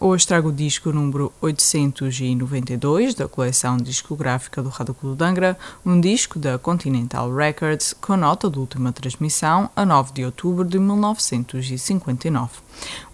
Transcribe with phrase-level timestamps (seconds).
[0.00, 6.00] hoje trago o disco número 892 da coleção discográfica do Rádio Clube de Angra, um
[6.00, 12.50] disco da Continental Records com nota de última transmissão a 9 de outubro de 1959.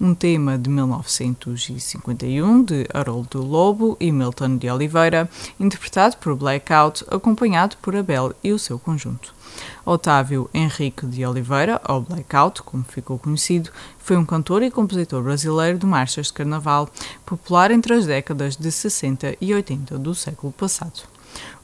[0.01, 5.29] Um tema de 1951 de Haroldo Lobo e Milton de Oliveira,
[5.59, 9.35] interpretado por Blackout, acompanhado por Abel e o seu conjunto.
[9.85, 15.79] Otávio Henrique de Oliveira, ou Blackout, como ficou conhecido, foi um cantor e compositor brasileiro
[15.79, 16.89] de marchas de carnaval,
[17.25, 21.03] popular entre as décadas de 60 e 80 do século passado.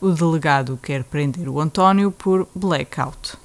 [0.01, 3.37] O delegado quer prender o António por Blackout.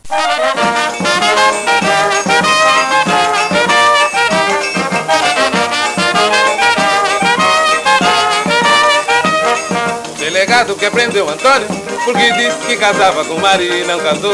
[10.56, 11.68] Delegado que prendeu Antônio
[12.06, 14.34] porque disse que casava com Maria e não casou.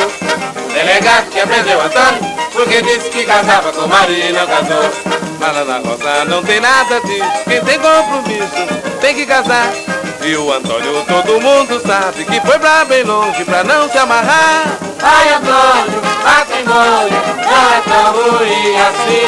[0.72, 2.22] Delegado que prendeu Antônio
[2.53, 4.92] porque disse que casava com Maria e não casou.
[5.39, 7.25] Lá na roça não tem nada disso.
[7.47, 9.73] Quem tem compromisso tem que casar.
[10.22, 14.77] E o Antônio todo mundo sabe que foi pra bem longe pra não se amarrar.
[15.02, 19.25] Ai Antônio, matrimônio, não é tão ruim assim.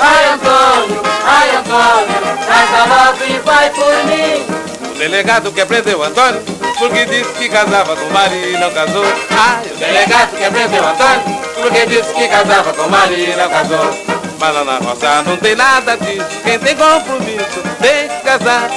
[0.00, 4.63] Ai Antônio, ai Antônio, casa logo e vai por mim.
[4.98, 6.40] Delegado que prendeu Antônio
[6.78, 9.04] porque disse que casava com Maria e não casou.
[9.30, 14.14] Ai, o delegado que prendeu Antônio porque disse que casava com Maria e não casou.
[14.38, 16.26] Mas lá na roça não tem nada disso.
[16.42, 18.70] Quem tem compromisso tem que casar.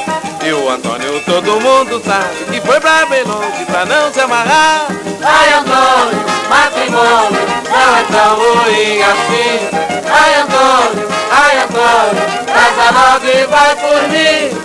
[0.44, 4.88] E o Antônio todo mundo sabe que foi pra bem longe pra não se amarrar.
[5.24, 9.70] Ai Antônio, matrimônio, não é tão ruim assim.
[10.10, 14.57] Ai Antônio, ai Antônio, casa logo e vai por mim.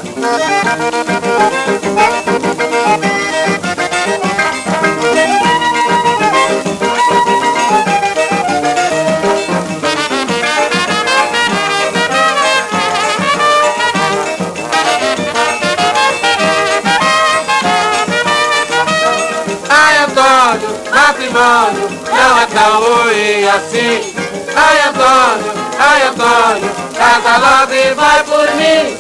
[21.43, 24.15] Não é tão ruim assim.
[24.55, 28.97] Ai Antônio, ai Antônio, casa logo e vai por mim.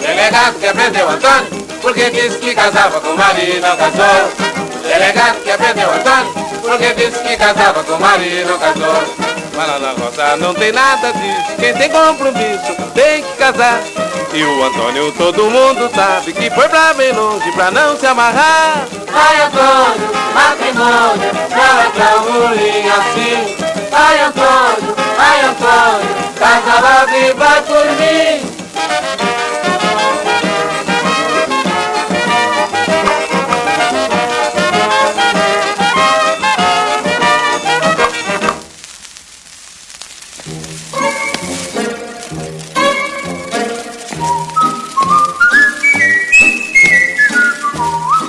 [0.00, 4.30] Delegado que prendeu Antônio porque disse que casava com Maria e não casou.
[4.82, 9.02] Delegado que prendeu Antônio porque disse que casava com Maria e não casou.
[9.56, 11.56] Mas na roça não tem nada disso.
[11.58, 13.80] Quem tem compromisso tem que casar.
[14.36, 18.86] E o Antônio todo mundo sabe que foi pra bem longe pra não se amarrar.
[19.10, 23.56] Ai Antônio, matrimônio, não é tão ruim assim.
[23.90, 26.16] Ai Antônio, ai Antônio,
[27.16, 28.56] e vai por mim.